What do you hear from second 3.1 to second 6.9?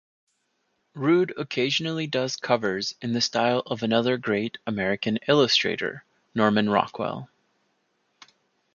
the style of another great American illustrator, Norman